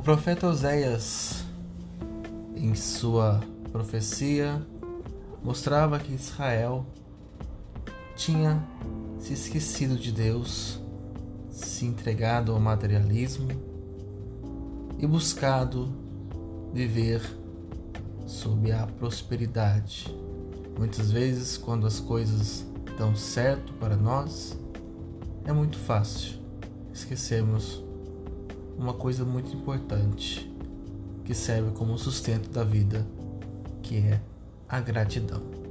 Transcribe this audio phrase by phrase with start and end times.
[0.00, 1.44] profeta Oséias,
[2.56, 3.40] em sua
[3.70, 4.64] profecia,
[5.44, 6.86] mostrava que Israel
[8.16, 8.66] tinha
[9.18, 10.80] se esquecido de Deus,
[11.50, 13.48] se entregado ao materialismo
[14.98, 15.92] e buscado
[16.72, 17.20] viver
[18.26, 20.06] sob a prosperidade.
[20.78, 22.64] Muitas vezes, quando as coisas
[22.96, 24.58] dão certo para nós,
[25.44, 26.40] é muito fácil
[26.94, 27.84] esquecermos
[28.82, 30.52] uma coisa muito importante
[31.24, 33.06] que serve como sustento da vida,
[33.80, 34.20] que é
[34.68, 35.61] a gratidão.